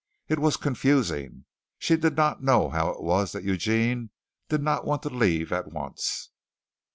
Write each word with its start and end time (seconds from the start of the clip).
It 0.27 0.39
was 0.39 0.57
confusing. 0.57 1.45
She 1.77 1.95
did 1.95 2.15
not 2.17 2.41
know 2.41 2.69
how 2.69 2.89
it 2.89 3.03
was 3.03 3.33
that 3.33 3.43
Eugene 3.43 4.09
did 4.49 4.63
not 4.63 4.83
want 4.83 5.03
to 5.03 5.09
leave 5.09 5.51
at 5.53 5.71
once. 5.71 6.31